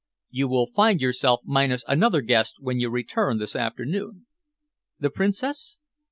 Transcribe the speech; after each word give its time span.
"You 0.31 0.47
will 0.47 0.65
find 0.65 0.99
yourself 0.99 1.41
minus 1.43 1.83
another 1.87 2.21
guest 2.21 2.55
when 2.59 2.79
you 2.79 2.89
return 2.89 3.37
this 3.37 3.55
afternoon." 3.55 4.25
"The 4.99 5.11
Princess?" 5.11 5.81